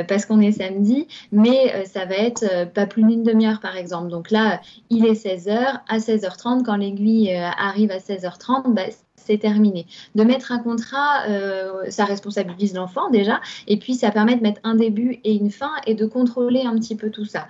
parce 0.08 0.26
qu'on 0.26 0.40
est 0.40 0.52
samedi, 0.52 1.06
mais 1.30 1.84
ça 1.86 2.04
va 2.06 2.16
être 2.16 2.72
pas 2.72 2.86
plus 2.86 3.04
d'une 3.04 3.22
demi-heure, 3.22 3.60
par 3.60 3.76
exemple. 3.76 4.08
Donc 4.08 4.30
là, 4.30 4.60
il 4.90 5.06
est 5.06 5.12
16h, 5.12 5.80
à 5.88 5.98
16h30, 5.98 6.64
quand 6.64 6.76
l'aiguille 6.76 7.32
arrive 7.34 7.83
à 7.90 7.98
16h30, 7.98 8.72
bah, 8.74 8.82
c'est 9.24 9.38
terminé. 9.38 9.86
De 10.14 10.24
mettre 10.24 10.52
un 10.52 10.58
contrat, 10.58 11.26
euh, 11.28 11.90
ça 11.90 12.04
responsabilise 12.04 12.74
l'enfant 12.74 13.10
déjà, 13.10 13.40
et 13.66 13.78
puis 13.78 13.94
ça 13.94 14.10
permet 14.10 14.36
de 14.36 14.42
mettre 14.42 14.60
un 14.64 14.74
début 14.74 15.20
et 15.24 15.34
une 15.34 15.50
fin 15.50 15.72
et 15.86 15.94
de 15.94 16.06
contrôler 16.06 16.62
un 16.62 16.74
petit 16.78 16.96
peu 16.96 17.10
tout 17.10 17.24
ça. 17.24 17.46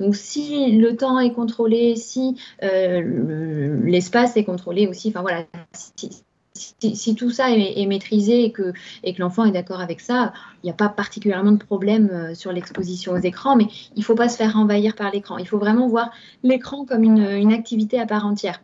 Donc 0.00 0.14
si 0.16 0.72
le 0.72 0.96
temps 0.96 1.18
est 1.18 1.32
contrôlé, 1.32 1.96
si 1.96 2.36
euh, 2.62 3.80
l'espace 3.84 4.36
est 4.36 4.44
contrôlé 4.44 4.86
aussi, 4.86 5.08
enfin 5.08 5.22
voilà, 5.22 5.44
si, 5.72 7.14
tout 7.14 7.30
ça 7.30 7.50
est, 7.50 7.86
maîtrisé 7.86 8.44
et 8.44 8.52
que, 8.52 8.72
l'enfant 9.18 9.44
est 9.44 9.52
d'accord 9.52 9.80
avec 9.80 10.00
ça, 10.00 10.32
il 10.62 10.66
n'y 10.66 10.70
a 10.70 10.74
pas 10.74 10.88
particulièrement 10.88 11.52
de 11.52 11.64
problème 11.64 12.10
euh, 12.12 12.34
sur 12.34 12.52
l'exposition 12.52 13.12
aux 13.12 13.18
écrans, 13.18 13.56
mais 13.56 13.66
il 13.96 14.00
ne 14.00 14.04
faut 14.04 14.14
pas 14.14 14.28
se 14.28 14.36
faire 14.36 14.56
envahir 14.56 14.94
par 14.94 15.10
l'écran. 15.10 15.38
Il 15.38 15.48
faut 15.48 15.58
vraiment 15.58 15.88
voir 15.88 16.10
l'écran 16.42 16.84
comme 16.84 17.02
une 17.02 17.52
activité 17.52 17.98
à 17.98 18.06
part 18.06 18.26
entière 18.26 18.60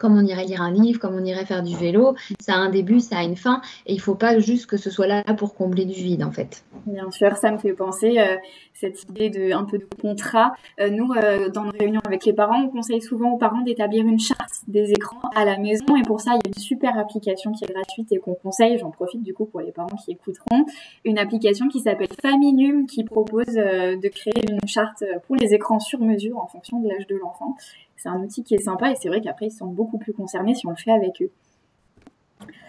comme 0.00 0.16
on 0.16 0.24
irait 0.24 0.44
lire 0.44 0.62
un 0.62 0.72
livre, 0.72 0.98
comme 0.98 1.14
on 1.14 1.24
irait 1.24 1.44
faire 1.44 1.62
du 1.62 1.76
vélo. 1.76 2.16
Ça 2.40 2.54
a 2.54 2.56
un 2.56 2.70
début, 2.70 2.98
ça 3.00 3.18
a 3.18 3.22
une 3.22 3.36
fin, 3.36 3.60
et 3.86 3.92
il 3.92 4.00
faut 4.00 4.14
pas 4.14 4.38
juste 4.38 4.66
que 4.66 4.76
ce 4.76 4.90
soit 4.90 5.06
là 5.06 5.22
pour 5.36 5.54
combler 5.54 5.84
du 5.84 5.94
vide, 5.94 6.24
en 6.24 6.32
fait. 6.32 6.64
Bien 6.86 7.10
sûr, 7.10 7.36
ça 7.36 7.52
me 7.52 7.58
fait 7.58 7.74
penser 7.74 8.18
euh, 8.18 8.36
cette 8.80 9.02
idée 9.04 9.30
de 9.30 9.52
un 9.52 9.64
peu 9.64 9.78
de 9.78 9.86
contrat. 10.00 10.52
Euh, 10.80 10.90
nous, 10.90 11.12
euh, 11.12 11.48
dans 11.50 11.64
nos 11.64 11.72
réunions 11.72 12.00
avec 12.04 12.24
les 12.24 12.32
parents, 12.32 12.62
on 12.64 12.68
conseille 12.68 13.02
souvent 13.02 13.32
aux 13.32 13.36
parents 13.36 13.60
d'établir 13.60 14.06
une 14.06 14.18
charte 14.18 14.62
des 14.68 14.90
écrans 14.92 15.28
à 15.34 15.44
la 15.44 15.58
maison, 15.58 15.96
et 15.96 16.02
pour 16.02 16.20
ça, 16.20 16.32
il 16.32 16.36
y 16.36 16.48
a 16.48 16.48
une 16.48 16.62
super 16.62 16.98
application 16.98 17.52
qui 17.52 17.64
est 17.64 17.72
gratuite 17.72 18.10
et 18.12 18.18
qu'on 18.18 18.34
conseille. 18.34 18.78
J'en 18.78 18.90
profite 18.90 19.22
du 19.22 19.34
coup 19.34 19.44
pour 19.44 19.60
les 19.60 19.72
parents 19.72 19.96
qui 20.04 20.12
écouteront, 20.12 20.64
une 21.04 21.18
application 21.18 21.68
qui 21.68 21.80
s'appelle 21.80 22.08
Faminum, 22.22 22.86
qui 22.86 23.04
propose 23.04 23.46
de 23.54 24.08
créer 24.08 24.50
une 24.50 24.66
charte 24.66 25.04
pour 25.26 25.36
les 25.36 25.54
écrans 25.54 25.78
sur 25.78 26.00
mesure 26.00 26.38
en 26.38 26.46
fonction 26.46 26.80
de 26.80 26.88
l'âge 26.88 27.06
de 27.06 27.16
l'enfant 27.16 27.56
c'est 28.02 28.08
un 28.08 28.20
outil 28.22 28.42
qui 28.42 28.54
est 28.54 28.62
sympa 28.62 28.90
et 28.90 28.94
c'est 28.96 29.08
vrai 29.08 29.20
qu'après 29.20 29.46
ils 29.46 29.52
sont 29.52 29.66
beaucoup 29.66 29.98
plus 29.98 30.12
concernés 30.14 30.54
si 30.54 30.66
on 30.66 30.70
le 30.70 30.76
fait 30.76 30.92
avec 30.92 31.20
eux. 31.20 31.30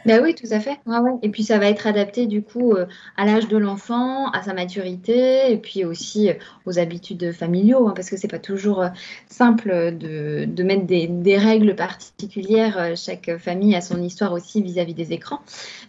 Ben 0.05 0.21
oui, 0.21 0.33
tout 0.33 0.47
à 0.51 0.59
fait. 0.59 0.79
Et 1.21 1.29
puis 1.29 1.43
ça 1.43 1.59
va 1.59 1.67
être 1.67 1.85
adapté 1.85 2.25
du 2.25 2.41
coup 2.41 2.73
euh, 2.73 2.87
à 3.17 3.25
l'âge 3.25 3.47
de 3.47 3.57
l'enfant, 3.57 4.29
à 4.31 4.41
sa 4.41 4.53
maturité, 4.53 5.51
et 5.51 5.57
puis 5.57 5.85
aussi 5.85 6.29
euh, 6.29 6.33
aux 6.65 6.79
habitudes 6.79 7.31
familiaux, 7.31 7.87
hein, 7.87 7.93
parce 7.95 8.09
que 8.09 8.17
c'est 8.17 8.27
pas 8.27 8.39
toujours 8.39 8.81
euh, 8.81 8.89
simple 9.27 9.95
de, 9.95 10.63
mettre 10.63 10.85
des, 10.85 11.37
règles 11.37 11.75
particulières. 11.75 12.93
Chaque 12.95 13.37
famille 13.37 13.75
a 13.75 13.81
son 13.81 14.01
histoire 14.01 14.33
aussi 14.33 14.61
vis-à-vis 14.61 14.93
des 14.93 15.13
écrans. 15.13 15.41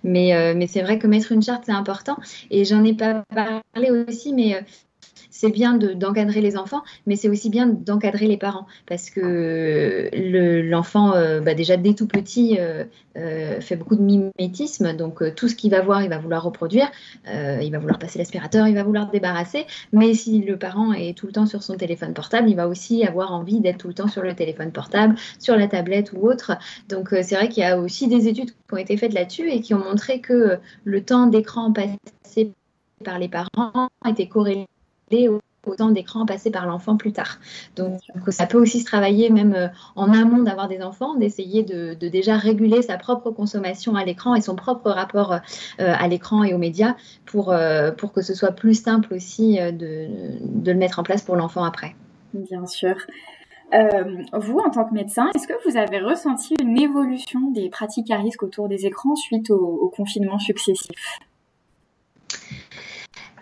Mais, 0.04 0.54
mais 0.54 0.66
c'est 0.66 0.82
vrai 0.82 0.98
que 0.98 1.06
mettre 1.06 1.32
une 1.32 1.42
charte, 1.42 1.64
c'est 1.66 1.72
important. 1.72 2.16
Et 2.50 2.64
j'en 2.64 2.84
ai 2.84 2.94
pas 2.94 3.24
parlé 3.34 3.90
aussi, 3.90 4.32
mais 4.32 4.64
c'est 5.32 5.50
bien 5.50 5.74
d'encadrer 5.74 6.40
les 6.40 6.56
enfants, 6.56 6.82
mais 7.06 7.16
c'est 7.16 7.28
aussi 7.28 7.50
bien 7.50 7.66
d'encadrer 7.66 8.28
les 8.28 8.36
parents 8.36 8.66
parce 8.86 9.10
que 9.10 10.10
l'enfant, 10.70 11.14
euh, 11.14 11.40
bah, 11.40 11.54
déjà 11.54 11.76
dès 11.76 11.94
tout 11.94 12.06
petit, 12.06 12.58
euh, 12.60 12.84
euh, 13.16 13.60
fait 13.60 13.76
beaucoup 13.76 13.96
de 13.96 14.02
mimétisme. 14.02 14.94
Donc 14.94 15.22
tout 15.34 15.48
ce 15.48 15.54
qu'il 15.56 15.70
va 15.70 15.80
voir, 15.80 16.02
il 16.02 16.10
va 16.10 16.18
vouloir 16.18 16.44
reproduire. 16.44 16.90
il 17.26 17.70
va 17.72 17.78
vouloir 17.78 17.98
passer 17.98 18.18
l'aspirateur, 18.18 18.68
il 18.68 18.74
va 18.74 18.82
vouloir 18.82 19.10
débarrasser. 19.10 19.66
Mais 19.92 20.12
si 20.14 20.42
le 20.42 20.58
parent 20.58 20.92
est 20.92 21.16
tout 21.16 21.26
le 21.26 21.32
temps 21.32 21.46
sur 21.46 21.62
son 21.62 21.76
téléphone 21.76 22.12
portable, 22.12 22.50
il 22.50 22.56
va 22.56 22.68
aussi 22.68 23.04
avoir 23.04 23.32
envie 23.32 23.60
d'être 23.60 23.78
tout 23.78 23.88
le 23.88 23.94
temps 23.94 24.08
sur 24.08 24.22
le 24.22 24.34
téléphone 24.34 24.70
portable, 24.70 25.16
sur 25.38 25.56
la 25.56 25.66
tablette 25.66 26.12
ou 26.12 26.28
autre. 26.28 26.52
Donc 26.90 27.08
c'est 27.10 27.34
vrai 27.34 27.48
qu'il 27.48 27.62
y 27.62 27.66
a 27.66 27.78
aussi 27.78 28.06
des 28.06 28.28
études 28.28 28.50
qui 28.50 28.74
ont 28.74 28.76
été 28.76 28.98
faites 28.98 29.14
là-dessus 29.14 29.50
et 29.50 29.62
qui 29.62 29.72
ont 29.72 29.82
montré 29.82 30.20
que 30.20 30.58
le 30.84 31.02
temps 31.02 31.26
d'écran 31.26 31.72
passé 31.72 32.52
par 33.02 33.18
les 33.18 33.28
parents 33.28 33.88
était 34.06 34.28
corrélé 34.28 34.66
au 35.66 35.76
temps 35.76 35.90
d'écran 35.90 36.26
passé 36.26 36.50
par 36.50 36.66
l'enfant 36.66 36.96
plus 36.96 37.12
tard. 37.12 37.38
Donc 37.76 38.00
ça 38.28 38.46
peut 38.46 38.58
aussi 38.58 38.80
se 38.80 38.84
travailler 38.84 39.30
même 39.30 39.54
euh, 39.54 39.68
en 39.94 40.12
amont 40.12 40.42
d'avoir 40.42 40.68
des 40.68 40.82
enfants, 40.82 41.14
d'essayer 41.14 41.62
de, 41.62 41.94
déjà 41.94 42.36
réguler 42.36 42.82
sa 42.82 42.98
propre 42.98 43.30
consommation 43.30 43.94
à 43.94 44.04
l'écran 44.04 44.34
et 44.34 44.40
son 44.40 44.56
propre 44.56 44.90
rapport 44.90 45.32
euh, 45.32 45.38
à 45.76 46.08
l'écran 46.08 46.42
et 46.42 46.52
aux 46.52 46.58
médias 46.58 46.96
pour, 47.26 47.52
euh, 47.52 47.92
pour 47.92 48.12
que 48.12 48.22
ce 48.22 48.34
soit 48.34 48.52
plus 48.52 48.74
simple 48.74 49.14
aussi 49.14 49.58
de, 49.58 50.08
le 50.64 50.74
mettre 50.74 50.98
en 50.98 51.02
place 51.02 51.22
pour 51.22 51.36
l'enfant 51.36 51.64
après. 51.64 51.94
Bien 52.34 52.66
sûr. 52.66 52.96
vous, 53.72 54.58
en 54.58 54.70
tant 54.70 54.84
que 54.84 54.94
médecin, 54.94 55.30
est-ce 55.34 55.46
que 55.46 55.54
vous 55.68 55.76
avez 55.76 56.00
ressenti 56.00 56.54
une 56.60 56.78
évolution 56.78 57.50
des 57.52 57.68
pratiques 57.68 58.10
à 58.10 58.16
risque 58.16 58.42
autour 58.42 58.68
des 58.68 58.86
écrans 58.86 59.14
suite 59.14 59.50
au 59.50 59.92
confinement 59.94 60.38
successif? 60.38 61.20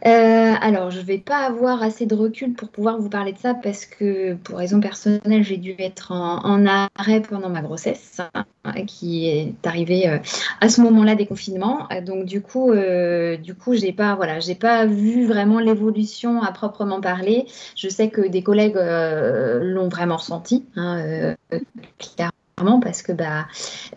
Euh, 0.06 0.39
alors, 0.60 0.90
je 0.90 0.98
ne 0.98 1.04
vais 1.04 1.18
pas 1.18 1.38
avoir 1.38 1.82
assez 1.82 2.06
de 2.06 2.14
recul 2.14 2.52
pour 2.54 2.68
pouvoir 2.68 2.98
vous 2.98 3.08
parler 3.08 3.32
de 3.32 3.38
ça 3.38 3.54
parce 3.54 3.86
que, 3.86 4.34
pour 4.34 4.58
raison 4.58 4.80
personnelle, 4.80 5.42
j'ai 5.42 5.56
dû 5.56 5.74
être 5.78 6.12
en, 6.12 6.66
arrêt 6.66 7.20
pendant 7.20 7.48
ma 7.48 7.62
grossesse, 7.62 8.20
hein, 8.64 8.72
qui 8.86 9.28
est 9.28 9.54
arrivée 9.66 10.08
euh, 10.08 10.18
à 10.60 10.68
ce 10.68 10.80
moment-là 10.82 11.14
des 11.14 11.26
confinements. 11.26 11.88
Donc, 12.04 12.24
du 12.24 12.42
coup, 12.42 12.72
euh, 12.72 13.36
du 13.36 13.54
pas, 13.54 14.14
voilà, 14.14 14.38
pas 14.60 14.86
vu 14.86 15.26
vraiment 15.26 15.58
l'évolution 15.58 16.42
à 16.42 16.52
proprement 16.52 17.00
parler. 17.00 17.46
Je 17.76 17.88
sais 17.88 18.10
que 18.10 18.28
des 18.28 18.42
collègues 18.42 18.76
l'ont 18.76 19.88
vraiment 19.88 20.16
ressenti, 20.16 20.64
hein, 20.76 21.34
parce 22.82 23.02
que 23.02 23.12
bah 23.12 23.46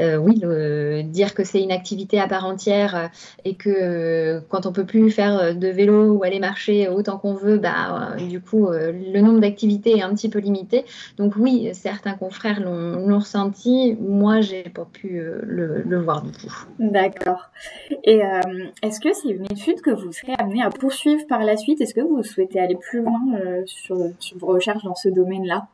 euh, 0.01 0.17
oui 0.17 0.41
dire 1.05 1.34
que 1.34 1.43
c'est 1.43 1.62
une 1.62 1.72
activité 1.72 2.20
à 2.20 2.27
part 2.27 2.46
entière 2.46 2.96
euh, 2.96 3.08
et 3.46 3.55
que 3.55 3.70
euh, 3.70 4.39
quand 4.50 4.65
on 4.65 4.72
peut 4.72 4.86
plus 4.86 5.12
faire 5.12 5.55
de 5.55 5.67
vélo 5.67 6.13
ou 6.13 6.24
aller 6.24 6.39
marcher 6.39 6.88
autant 6.88 7.17
qu'on 7.17 7.34
veut 7.34 7.58
bah 7.58 8.15
du 8.29 8.39
coup 8.41 8.70
le 8.70 9.22
nombre 9.22 9.39
d'activités 9.39 9.98
est 9.98 10.01
un 10.01 10.13
petit 10.13 10.29
peu 10.29 10.39
limité. 10.39 10.86
Donc 11.17 11.34
oui 11.38 11.70
certains 11.74 12.13
confrères 12.13 12.62
l'ont 12.62 13.20
ressenti. 13.20 13.98
Moi 14.00 14.41
j'ai 14.41 14.63
pas 14.63 14.88
pu 14.91 15.22
le, 15.43 16.01
voir 16.01 16.24
du 16.24 16.32
tout. 16.32 16.53
D'accord. 16.79 17.50
Et 18.03 18.22
est-ce 18.82 19.00
que 19.00 19.13
c'est 19.13 19.29
une 19.29 19.46
étude 19.46 19.82
que 19.82 19.91
vous 19.91 20.12
serez 20.12 20.34
amené 20.38 20.63
à 20.63 20.70
poursuivre 20.70 21.25
par 21.27 21.43
la 21.43 21.58
suite? 21.58 21.82
Est-ce 21.82 21.93
que 21.93 22.01
vous 22.01 22.24
souhaitez 22.24 22.60
aller 22.60 22.75
plus 22.75 23.01
loin 23.01 23.22
sur, 23.65 23.98
vos 24.36 24.48
recherches 24.48 24.84
dans 24.84 24.96
ce 24.96 25.10
domaine 25.10 25.46
là 25.46 25.67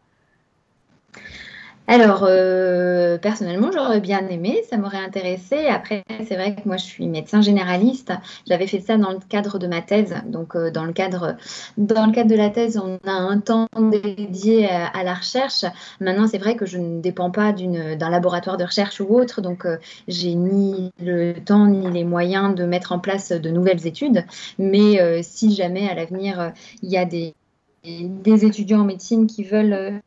alors, 1.89 2.24
euh, 2.24 3.17
personnellement, 3.17 3.72
j'aurais 3.72 4.00
bien 4.00 4.27
aimé, 4.27 4.62
ça 4.69 4.77
m'aurait 4.77 5.03
intéressé. 5.03 5.65
Après, 5.65 6.03
c'est 6.27 6.36
vrai 6.36 6.53
que 6.53 6.62
moi, 6.67 6.77
je 6.77 6.84
suis 6.84 7.08
médecin 7.08 7.41
généraliste. 7.41 8.13
J'avais 8.48 8.67
fait 8.67 8.79
ça 8.79 8.96
dans 8.98 9.10
le 9.10 9.17
cadre 9.27 9.58
de 9.58 9.65
ma 9.65 9.81
thèse. 9.81 10.13
Donc, 10.27 10.55
euh, 10.55 10.69
dans, 10.69 10.86
le 10.86 10.93
cadre, 10.93 11.36
dans 11.79 12.05
le 12.05 12.12
cadre 12.12 12.29
de 12.29 12.36
la 12.36 12.51
thèse, 12.51 12.77
on 12.77 13.00
a 13.10 13.12
un 13.12 13.39
temps 13.39 13.65
dédié 13.75 14.69
à, 14.69 15.03
la 15.03 15.15
recherche. 15.15 15.65
Maintenant, 16.00 16.27
c'est 16.27 16.38
vrai 16.38 16.55
que 16.55 16.67
je 16.67 16.77
ne 16.77 17.01
dépends 17.01 17.31
pas 17.31 17.53
d'un 17.53 18.10
laboratoire 18.12 18.58
de 18.58 18.65
recherche 18.65 19.01
ou 19.01 19.08
autre. 19.15 19.41
Donc, 19.41 19.65
euh, 19.65 19.77
j'ai 20.08 20.36
ni 20.36 20.91
le 21.01 21.34
temps 21.43 21.65
ni 21.65 21.89
les 21.89 22.03
moyens 22.03 22.53
de 22.53 22.65
mettre 22.65 22.91
en 22.91 23.00
place 23.00 23.31
de 23.31 23.50
nouvelles 23.50 23.88
études. 23.88 24.25
Mais 24.60 25.24
si 25.24 25.55
jamais 25.55 25.89
à 25.89 25.96
l'avenir, 25.96 26.51
il 26.84 26.91
y 26.91 26.98
a 26.98 27.05
des 27.05 28.46
étudiants 28.46 28.81
en 28.81 28.86
médecine 28.86 29.25
qui 29.25 29.43
veulent 29.43 30.01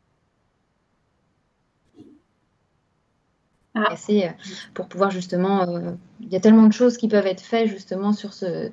Ah. 3.75 3.95
Euh, 4.09 4.29
pour 4.73 4.87
pouvoir 4.87 5.09
justement, 5.11 5.67
euh, 5.67 5.91
il 6.21 6.31
y 6.31 6.35
a 6.35 6.39
tellement 6.39 6.67
de 6.67 6.73
choses 6.73 6.97
qui 6.97 7.07
peuvent 7.07 7.25
être 7.25 7.41
faites 7.41 7.67
justement 7.67 8.13
sur 8.13 8.33
ce, 8.33 8.69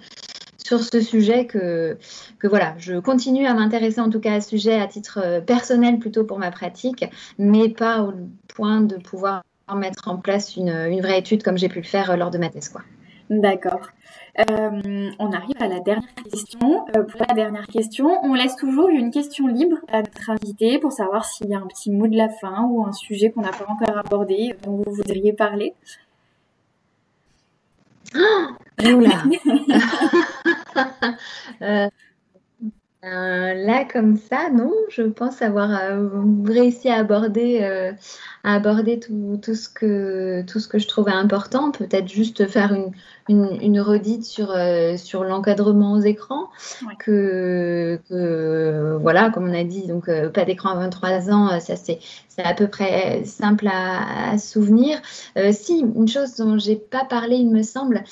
sur 0.58 0.82
ce 0.82 1.00
sujet 1.00 1.46
que, 1.46 1.96
que 2.38 2.46
voilà, 2.46 2.74
je 2.78 2.98
continue 2.98 3.46
à 3.46 3.54
m'intéresser 3.54 4.00
en 4.00 4.10
tout 4.10 4.20
cas 4.20 4.34
à 4.34 4.40
ce 4.40 4.50
sujet 4.50 4.78
à 4.78 4.86
titre 4.86 5.20
euh, 5.22 5.40
personnel 5.40 5.98
plutôt 5.98 6.24
pour 6.24 6.38
ma 6.38 6.50
pratique, 6.50 7.04
mais 7.38 7.70
pas 7.70 8.02
au 8.02 8.12
point 8.48 8.82
de 8.82 8.96
pouvoir 8.96 9.42
mettre 9.74 10.08
en 10.08 10.16
place 10.16 10.56
une, 10.56 10.68
une 10.68 11.00
vraie 11.00 11.20
étude 11.20 11.42
comme 11.42 11.56
j'ai 11.56 11.68
pu 11.68 11.78
le 11.78 11.86
faire 11.86 12.16
lors 12.16 12.30
de 12.30 12.38
ma 12.38 12.50
thèse. 12.50 12.72
D'accord. 13.30 13.88
Euh, 14.48 15.10
on 15.18 15.32
arrive 15.32 15.56
à 15.60 15.68
la 15.68 15.80
dernière 15.80 16.14
question. 16.30 16.86
Euh, 16.96 17.02
pour 17.02 17.20
la 17.28 17.34
dernière 17.34 17.66
question, 17.66 18.24
on 18.24 18.34
laisse 18.34 18.56
toujours 18.56 18.88
une 18.88 19.10
question 19.10 19.48
libre 19.48 19.76
à 19.88 19.98
notre 19.98 20.30
invité 20.30 20.78
pour 20.78 20.92
savoir 20.92 21.24
s'il 21.24 21.48
y 21.48 21.54
a 21.54 21.58
un 21.58 21.66
petit 21.66 21.90
mot 21.90 22.06
de 22.06 22.16
la 22.16 22.28
fin 22.28 22.68
ou 22.70 22.86
un 22.86 22.92
sujet 22.92 23.30
qu'on 23.30 23.42
n'a 23.42 23.50
pas 23.50 23.66
encore 23.68 23.98
abordé 23.98 24.54
dont 24.64 24.76
vous 24.76 24.92
voudriez 24.92 25.32
parler. 25.32 25.74
Oh 28.14 28.46
euh, 31.62 31.88
là, 33.02 33.84
comme 33.84 34.16
ça, 34.16 34.50
non, 34.50 34.72
je 34.88 35.02
pense 35.02 35.42
avoir 35.42 35.70
réussi 36.44 36.88
à 36.88 36.96
aborder, 36.96 37.92
à 38.42 38.54
aborder 38.54 38.98
tout, 39.00 39.38
tout, 39.42 39.54
ce 39.54 39.68
que, 39.68 40.42
tout 40.42 40.60
ce 40.60 40.68
que 40.68 40.78
je 40.78 40.88
trouvais 40.88 41.12
important. 41.12 41.70
Peut-être 41.70 42.08
juste 42.08 42.48
faire 42.48 42.72
une, 42.72 42.92
une, 43.30 43.80
redite 43.80 44.24
sur, 44.24 44.50
euh, 44.50 44.96
sur 44.96 45.24
l'encadrement 45.24 45.92
aux 45.92 46.00
écrans, 46.00 46.50
que, 46.98 47.98
voilà, 49.00 49.30
comme 49.30 49.48
on 49.48 49.54
a 49.54 49.64
dit, 49.64 49.86
donc 49.86 50.08
euh, 50.08 50.28
pas 50.28 50.44
d'écran 50.44 50.70
à 50.70 50.74
23 50.74 51.30
ans, 51.30 51.48
euh, 51.52 51.60
ça 51.60 51.76
c'est 51.76 51.98
à 52.42 52.54
peu 52.54 52.68
près 52.68 53.22
simple 53.24 53.68
à, 53.70 54.38
souvenir. 54.38 54.98
si, 55.52 55.80
une 55.80 56.08
chose 56.08 56.36
dont 56.36 56.56
j'ai 56.56 56.76
pas 56.76 57.04
parlé, 57.04 57.36
il 57.36 57.50
me 57.50 57.62
semble, 57.62 58.02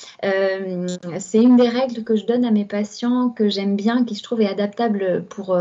c'est 1.17 1.41
une 1.41 1.55
des 1.55 1.67
règles 1.67 2.03
que 2.03 2.15
je 2.15 2.27
donne 2.27 2.45
à 2.45 2.51
mes 2.51 2.65
patients, 2.65 3.29
que 3.29 3.49
j'aime 3.49 3.75
bien, 3.75 4.05
qui 4.05 4.13
je 4.13 4.21
trouve 4.21 4.41
est 4.41 4.47
adaptable 4.47 5.23
pour, 5.29 5.57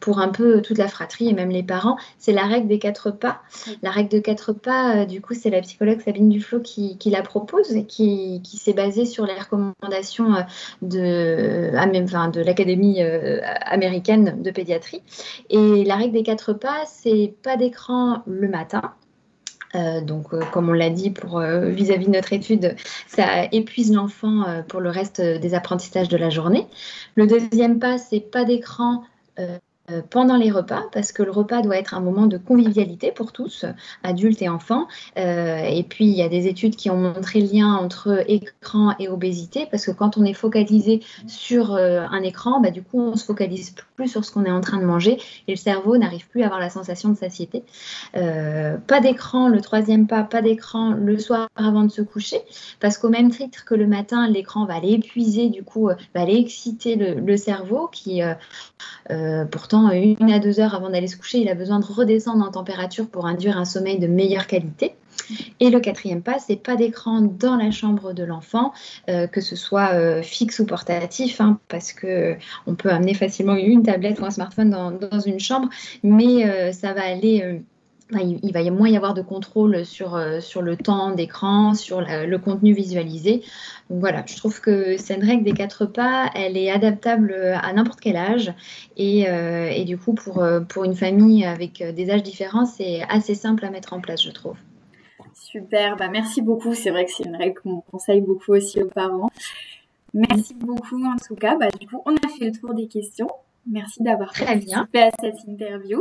pour 0.00 0.18
un 0.18 0.28
peu 0.28 0.62
toute 0.62 0.78
la 0.78 0.88
fratrie 0.88 1.28
et 1.28 1.34
même 1.34 1.50
les 1.50 1.62
parents, 1.62 1.98
c'est 2.18 2.32
la 2.32 2.46
règle 2.46 2.68
des 2.68 2.78
quatre 2.78 3.10
pas. 3.10 3.42
La 3.82 3.90
règle 3.90 4.08
de 4.08 4.18
quatre 4.18 4.54
pas, 4.54 5.04
du 5.04 5.20
coup, 5.20 5.34
c'est 5.34 5.50
la 5.50 5.60
psychologue 5.60 6.00
Sabine 6.00 6.30
Duflo 6.30 6.60
qui, 6.60 6.96
qui 6.96 7.10
la 7.10 7.20
propose 7.20 7.76
et 7.76 7.84
qui, 7.84 8.40
qui 8.42 8.56
s'est 8.56 8.72
basée 8.72 8.95
sur 9.04 9.26
les 9.26 9.34
recommandations 9.34 10.34
euh, 10.34 10.42
de, 10.82 12.40
l'Académie 12.44 13.02
euh, 13.02 13.40
américaine 13.62 14.42
de 14.42 14.50
pédiatrie. 14.50 15.02
Et 15.50 15.84
la 15.84 15.96
règle 15.96 16.14
des 16.14 16.22
quatre 16.22 16.52
pas, 16.52 16.84
c'est 16.86 17.34
pas 17.42 17.56
d'écran 17.56 18.22
le 18.26 18.48
matin. 18.48 18.94
Euh, 19.74 20.00
donc, 20.00 20.28
comme 20.52 20.70
on 20.70 20.72
l'a 20.72 20.90
dit 20.90 21.12
vis-à-vis 21.12 22.06
de 22.06 22.12
notre 22.12 22.32
étude, 22.32 22.76
ça 23.06 23.44
épuise 23.52 23.92
l'enfant 23.92 24.44
pour 24.68 24.80
le 24.80 24.90
reste 24.90 25.20
des 25.20 25.54
apprentissages 25.54 26.08
de 26.08 26.16
la 26.16 26.30
journée. 26.30 26.66
Le 27.14 27.26
deuxième 27.26 27.78
pas, 27.78 27.98
c'est 27.98 28.20
pas 28.20 28.44
d'écran 28.44 29.02
pendant 30.10 30.36
les 30.36 30.50
repas, 30.50 30.84
parce 30.92 31.12
que 31.12 31.22
le 31.22 31.30
repas 31.30 31.62
doit 31.62 31.76
être 31.76 31.94
un 31.94 32.00
moment 32.00 32.26
de 32.26 32.38
convivialité 32.38 33.12
pour 33.12 33.32
tous, 33.32 33.64
adultes 34.02 34.42
et 34.42 34.48
enfants. 34.48 34.86
Euh, 35.18 35.58
et 35.58 35.82
puis, 35.82 36.06
il 36.06 36.14
y 36.14 36.22
a 36.22 36.28
des 36.28 36.46
études 36.46 36.76
qui 36.76 36.90
ont 36.90 36.96
montré 36.96 37.40
le 37.40 37.52
lien 37.52 37.74
entre 37.74 38.24
écran 38.28 38.94
et 38.98 39.08
obésité, 39.08 39.66
parce 39.70 39.86
que 39.86 39.90
quand 39.90 40.16
on 40.16 40.24
est 40.24 40.34
focalisé 40.34 41.00
sur 41.26 41.74
euh, 41.74 42.04
un 42.10 42.22
écran, 42.22 42.60
bah, 42.60 42.70
du 42.70 42.82
coup, 42.82 43.00
on 43.00 43.16
se 43.16 43.24
focalise 43.24 43.74
plus 43.96 44.08
sur 44.08 44.24
ce 44.24 44.30
qu'on 44.30 44.44
est 44.44 44.50
en 44.50 44.60
train 44.60 44.78
de 44.78 44.84
manger, 44.84 45.18
et 45.48 45.52
le 45.52 45.56
cerveau 45.56 45.96
n'arrive 45.96 46.28
plus 46.28 46.42
à 46.42 46.46
avoir 46.46 46.60
la 46.60 46.70
sensation 46.70 47.08
de 47.08 47.16
satiété. 47.16 47.62
pas 48.12 49.00
d'écran, 49.00 49.48
le 49.48 49.60
troisième 49.60 50.06
pas, 50.06 50.22
pas 50.22 50.42
d'écran 50.42 50.90
le 50.90 51.18
soir 51.18 51.48
avant 51.56 51.84
de 51.84 51.90
se 51.90 52.02
coucher, 52.02 52.40
parce 52.80 52.98
qu'au 52.98 53.08
même 53.08 53.30
titre 53.30 53.64
que 53.64 53.74
le 53.74 53.86
matin, 53.86 54.28
l'écran 54.28 54.66
va 54.66 54.74
aller 54.74 54.92
épuiser, 54.92 55.48
du 55.48 55.62
coup, 55.62 55.88
va 55.88 56.20
aller 56.20 56.36
exciter 56.36 56.96
le 56.96 57.36
cerveau, 57.36 57.88
qui 57.88 58.20
pourtant 59.50 59.75
temps, 59.76 59.90
une 59.90 60.32
à 60.32 60.38
deux 60.38 60.60
heures 60.60 60.74
avant 60.74 60.90
d'aller 60.90 61.06
se 61.06 61.16
coucher, 61.16 61.38
il 61.38 61.48
a 61.48 61.54
besoin 61.54 61.80
de 61.80 61.84
redescendre 61.84 62.44
en 62.44 62.50
température 62.50 63.08
pour 63.08 63.26
induire 63.26 63.58
un 63.58 63.64
sommeil 63.64 63.98
de 63.98 64.06
meilleure 64.06 64.46
qualité. 64.46 64.94
Et 65.60 65.70
le 65.70 65.80
quatrième 65.80 66.22
pas, 66.22 66.38
c'est 66.38 66.56
pas 66.56 66.76
d'écran 66.76 67.20
dans 67.20 67.56
la 67.56 67.70
chambre 67.70 68.12
de 68.12 68.22
l'enfant, 68.22 68.72
euh, 69.08 69.26
que 69.26 69.40
ce 69.40 69.56
soit 69.56 69.92
euh, 69.94 70.22
fixe 70.22 70.60
ou 70.60 70.66
portatif, 70.66 71.40
hein, 71.40 71.58
parce 71.68 71.92
que 71.92 72.36
on 72.66 72.74
peut 72.74 72.90
amener 72.90 73.14
facilement 73.14 73.56
une 73.56 73.82
tablette 73.82 74.20
ou 74.20 74.24
un 74.24 74.30
smartphone 74.30 74.70
dans, 74.70 75.20
une 75.20 75.40
chambre, 75.40 75.68
mais 76.02 76.48
euh, 76.48 76.72
ça 76.72 76.92
va 76.92 77.04
aller 77.04 77.60
il, 78.12 78.52
va 78.52 78.70
moins 78.70 78.88
y 78.88 78.96
avoir 78.96 79.14
de 79.14 79.22
contrôle 79.22 79.84
sur, 79.84 80.20
sur 80.40 80.62
le 80.62 80.76
temps 80.76 81.10
d'écran, 81.10 81.74
sur 81.74 82.00
le 82.00 82.36
contenu 82.36 82.72
visualisé. 82.72 83.42
Donc 83.90 84.00
voilà, 84.00 84.24
je 84.26 84.36
trouve 84.36 84.60
que 84.60 84.96
cette 84.96 85.22
règle 85.22 85.42
des 85.42 85.52
quatre 85.52 85.86
pas, 85.86 86.30
elle 86.34 86.56
est 86.56 86.70
adaptable 86.70 87.34
à 87.60 87.72
n'importe 87.72 88.00
quel 88.00 88.16
âge. 88.16 88.52
Et, 88.96 89.22
et, 89.22 89.84
du 89.84 89.98
coup, 89.98 90.14
pour, 90.14 90.46
pour 90.68 90.84
une 90.84 90.94
famille 90.94 91.44
avec 91.44 91.82
des 91.82 92.10
âges 92.10 92.22
différents, 92.22 92.66
c'est 92.66 93.02
assez 93.08 93.34
simple 93.34 93.64
à 93.64 93.70
mettre 93.70 93.92
en 93.92 94.00
place, 94.00 94.22
je 94.22 94.30
trouve. 94.30 94.56
Super, 95.36 95.96
bah 95.96 96.08
merci 96.08 96.42
beaucoup. 96.42 96.74
C'est 96.74 96.90
vrai 96.90 97.04
que 97.04 97.12
c'est 97.12 97.24
une 97.24 97.36
règle 97.36 97.60
qu'on 97.60 97.80
conseille 97.80 98.20
beaucoup 98.20 98.52
aussi 98.52 98.82
aux 98.82 98.88
parents. 98.88 99.30
Merci 100.12 100.54
beaucoup 100.54 101.04
en 101.04 101.16
tout 101.16 101.34
cas. 101.34 101.56
Bah, 101.56 101.68
du 101.70 101.86
coup, 101.86 102.02
on 102.06 102.14
a 102.14 102.28
fait 102.38 102.46
le 102.46 102.52
tour 102.52 102.74
des 102.74 102.88
questions. 102.88 103.28
Merci 103.70 104.02
d'avoir 104.02 104.32
participé 104.32 105.02
à 105.02 105.10
cette 105.20 105.44
interview. 105.46 106.00